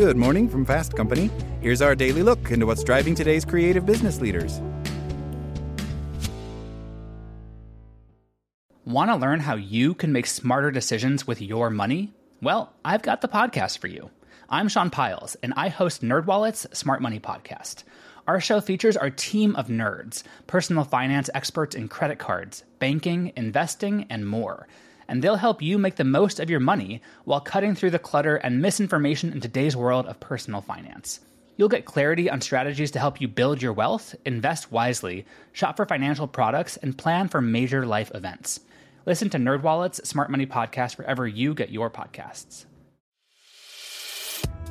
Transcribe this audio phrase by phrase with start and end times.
[0.00, 1.30] Good morning from Fast Company.
[1.60, 4.58] Here's our daily look into what's driving today's creative business leaders.
[8.86, 12.14] Want to learn how you can make smarter decisions with your money?
[12.40, 14.08] Well, I've got the podcast for you.
[14.48, 17.84] I'm Sean Pyles, and I host NerdWallet's Smart Money Podcast.
[18.26, 24.06] Our show features our team of nerds, personal finance experts in credit cards, banking, investing,
[24.08, 24.66] and more–
[25.10, 28.36] and they'll help you make the most of your money while cutting through the clutter
[28.36, 31.18] and misinformation in today's world of personal finance.
[31.56, 35.84] You'll get clarity on strategies to help you build your wealth, invest wisely, shop for
[35.84, 38.60] financial products, and plan for major life events.
[39.04, 42.66] Listen to NerdWallet's Smart Money Podcast wherever you get your podcasts.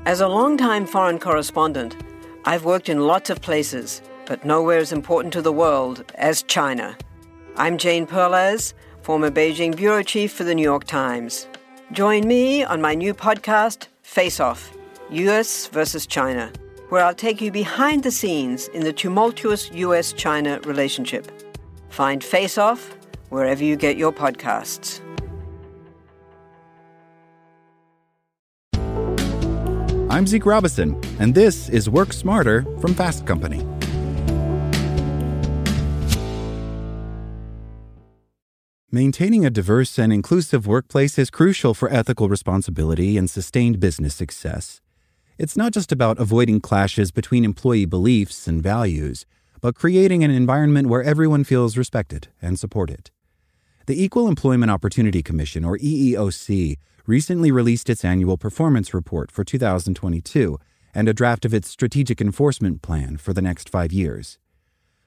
[0.06, 1.98] As a longtime foreign correspondent,
[2.46, 6.98] I've worked in lots of places, but nowhere as important to the world as China.
[7.58, 11.48] I'm Jane Perlez former Beijing bureau chief for the New York Times.
[11.92, 14.72] Join me on my new podcast, Face Off
[15.12, 16.52] US versus China,
[16.90, 21.32] where I'll take you behind the scenes in the tumultuous US China relationship.
[21.90, 22.96] Find Face Off
[23.30, 25.02] wherever you get your podcasts.
[30.12, 33.64] I'm Zeke Robison, and this is Work Smarter from Fast Company.
[38.92, 44.82] Maintaining a diverse and inclusive workplace is crucial for ethical responsibility and sustained business success.
[45.38, 49.28] It's not just about avoiding clashes between employee beliefs and values,
[49.62, 53.12] but creating an environment where everyone feels respected and supported.
[53.86, 60.58] The Equal Employment Opportunity Commission, or EEOC, recently released its annual performance report for 2022
[60.96, 64.40] and a draft of its strategic enforcement plan for the next five years.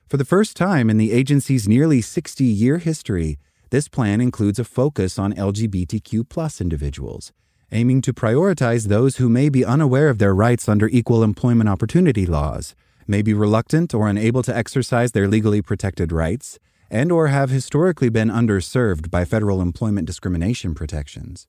[0.08, 3.40] For the first time in the agency's nearly 60 year history,
[3.72, 7.32] this plan includes a focus on LGBTQ individuals,
[7.72, 12.26] aiming to prioritize those who may be unaware of their rights under equal employment opportunity
[12.26, 12.74] laws,
[13.06, 16.58] may be reluctant or unable to exercise their legally protected rights,
[16.90, 21.48] and or have historically been underserved by federal employment discrimination protections.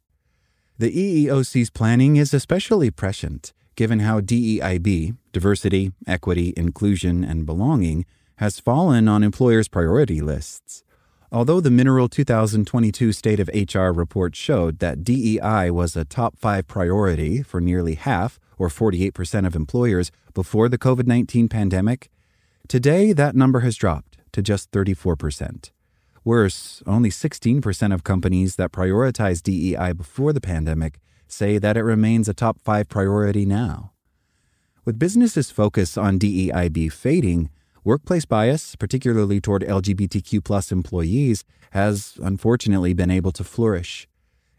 [0.80, 0.92] The
[1.28, 8.06] EEOC's planning is especially prescient given how DEIB, diversity, equity, inclusion, and belonging,
[8.36, 10.84] has fallen on employers' priority lists.
[11.34, 16.68] Although the Mineral 2022 State of HR report showed that DEI was a top five
[16.68, 22.12] priority for nearly half, or 48% of employers, before the COVID 19 pandemic,
[22.68, 25.72] today that number has dropped to just 34%.
[26.24, 32.30] Worse, only 16% of companies that prioritized DEI before the pandemic say that it remains
[32.30, 33.92] a top five priority now.
[34.86, 37.50] With businesses' focus on DEIB fading,
[37.84, 44.08] workplace bias, particularly toward LGBTQ employees, has unfortunately been able to flourish.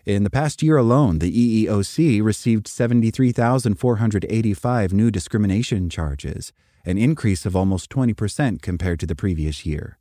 [0.05, 6.53] In the past year alone, the EEOC received 73,485 new discrimination charges,
[6.85, 9.97] an increase of almost 20% compared to the previous year.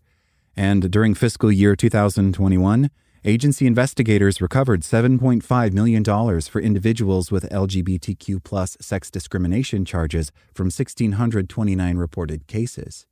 [0.58, 2.90] And during fiscal year 2021,
[3.24, 6.04] agency investigators recovered $7.5 million
[6.42, 13.08] for individuals with LGBTQ sex discrimination charges from 1,629 reported cases.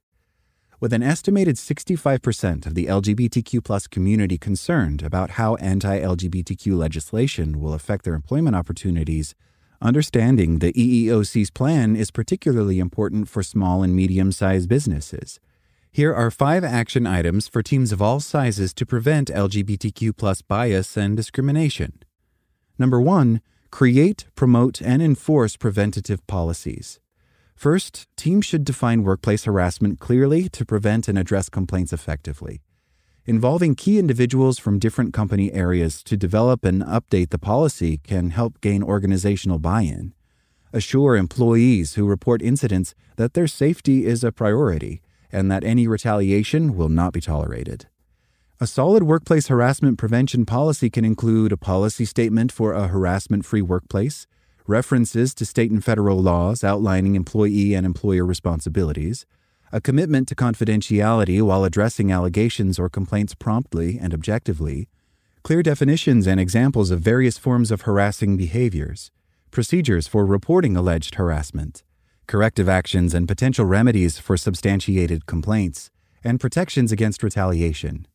[0.81, 7.75] With an estimated 65% of the LGBTQ community concerned about how anti LGBTQ legislation will
[7.75, 9.36] affect their employment opportunities,
[9.80, 15.40] understanding the EEOC's plan is particularly important for small and medium sized businesses.
[15.92, 21.16] Here are five action items for teams of all sizes to prevent LGBTQ bias and
[21.16, 22.02] discrimination.
[22.80, 27.00] Number one, create, promote, and enforce preventative policies.
[27.56, 32.62] First, teams should define workplace harassment clearly to prevent and address complaints effectively.
[33.25, 38.59] Involving key individuals from different company areas to develop and update the policy can help
[38.62, 40.13] gain organizational buy in.
[40.73, 45.01] Assure employees who report incidents that their safety is a priority
[45.31, 47.88] and that any retaliation will not be tolerated.
[48.59, 53.62] A solid workplace harassment prevention policy can include a policy statement for a harassment free
[53.62, 54.28] workplace
[54.68, 59.25] references to state and federal laws outlining employee and employer responsibilities,
[59.72, 64.90] a commitment to confidentiality while addressing allegations or complaints promptly and objectively,
[65.44, 69.12] clear definitions and examples of various forms of harassing behaviors,
[69.50, 71.84] procedures for reporting alleged harassment,
[72.28, 75.90] corrective actions and potential remedies for substantiated complaints,
[76.24, 78.06] and protections against retaliation.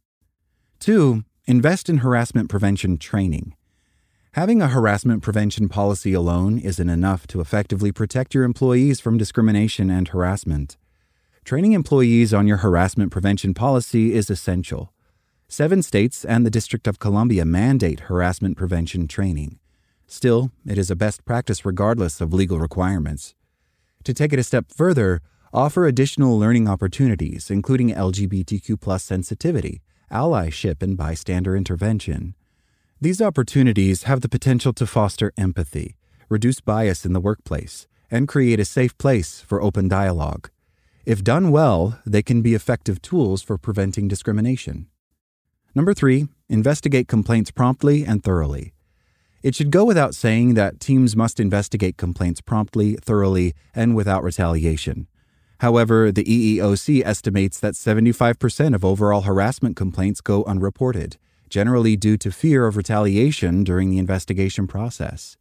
[0.80, 1.24] 2.
[1.46, 3.55] Invest in harassment prevention training.
[4.36, 9.88] Having a harassment prevention policy alone isn't enough to effectively protect your employees from discrimination
[9.88, 10.76] and harassment.
[11.46, 14.92] Training employees on your harassment prevention policy is essential.
[15.48, 19.58] Seven states and the District of Columbia mandate harassment prevention training.
[20.06, 23.34] Still, it is a best practice regardless of legal requirements.
[24.04, 25.22] To take it a step further,
[25.54, 29.80] offer additional learning opportunities, including LGBTQ sensitivity,
[30.12, 32.34] allyship, and bystander intervention.
[32.98, 35.96] These opportunities have the potential to foster empathy,
[36.30, 40.48] reduce bias in the workplace, and create a safe place for open dialogue.
[41.04, 44.86] If done well, they can be effective tools for preventing discrimination.
[45.74, 48.72] Number three, investigate complaints promptly and thoroughly.
[49.42, 55.06] It should go without saying that teams must investigate complaints promptly, thoroughly, and without retaliation.
[55.60, 62.30] However, the EEOC estimates that 75% of overall harassment complaints go unreported, generally due to
[62.30, 65.36] fear of retaliation during the investigation process.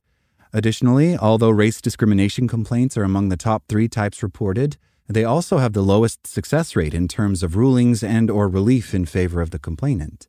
[0.54, 5.74] Additionally, although race discrimination complaints are among the top 3 types reported, they also have
[5.74, 9.60] the lowest success rate in terms of rulings and or relief in favor of the
[9.60, 10.28] complainant.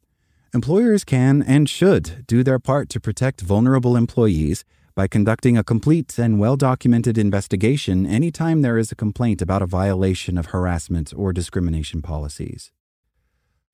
[0.53, 4.65] Employers can and should do their part to protect vulnerable employees
[4.95, 9.67] by conducting a complete and well documented investigation anytime there is a complaint about a
[9.67, 12.73] violation of harassment or discrimination policies.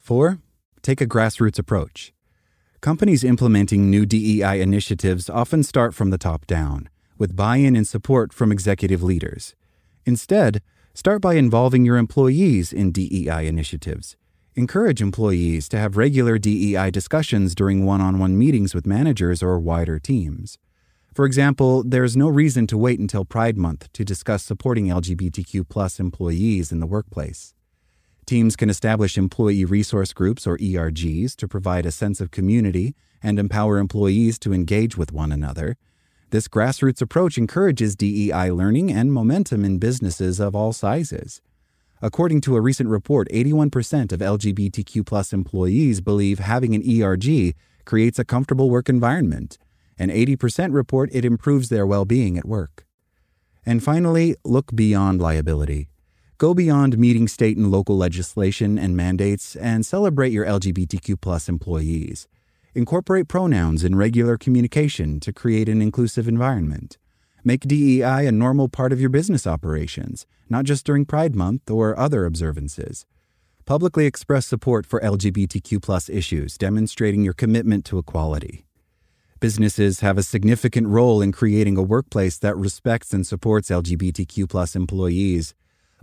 [0.00, 0.38] 4.
[0.82, 2.12] Take a grassroots approach.
[2.81, 7.87] Companies implementing new DEI initiatives often start from the top down, with buy in and
[7.87, 9.55] support from executive leaders.
[10.05, 10.61] Instead,
[10.93, 14.17] start by involving your employees in DEI initiatives.
[14.56, 19.61] Encourage employees to have regular DEI discussions during one on one meetings with managers or
[19.61, 20.58] wider teams.
[21.14, 26.00] For example, there is no reason to wait until Pride Month to discuss supporting LGBTQ
[26.00, 27.55] employees in the workplace.
[28.24, 33.38] Teams can establish employee resource groups or ERGs to provide a sense of community and
[33.38, 35.76] empower employees to engage with one another.
[36.30, 41.42] This grassroots approach encourages DEI learning and momentum in businesses of all sizes.
[42.00, 47.54] According to a recent report, 81% of LGBTQ employees believe having an ERG
[47.84, 49.58] creates a comfortable work environment,
[49.98, 52.86] and 80% report it improves their well being at work.
[53.64, 55.88] And finally, look beyond liability.
[56.42, 62.26] Go beyond meeting state and local legislation and mandates and celebrate your LGBTQ employees.
[62.74, 66.98] Incorporate pronouns in regular communication to create an inclusive environment.
[67.44, 71.96] Make DEI a normal part of your business operations, not just during Pride Month or
[71.96, 73.06] other observances.
[73.64, 78.66] Publicly express support for LGBTQ issues, demonstrating your commitment to equality.
[79.38, 85.54] Businesses have a significant role in creating a workplace that respects and supports LGBTQ employees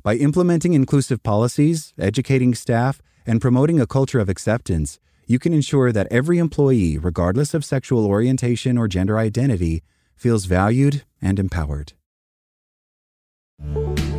[0.04, 5.92] by implementing inclusive policies, educating staff, and promoting a culture of acceptance, you can ensure
[5.92, 9.84] that every employee, regardless of sexual orientation or gender identity,
[10.16, 11.94] feels valued and empowered.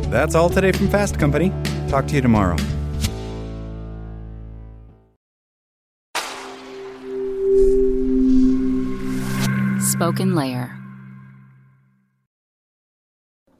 [0.09, 1.51] That's all today from Fast Company.
[1.87, 2.57] Talk to you tomorrow.
[9.79, 10.80] SpokenLayer.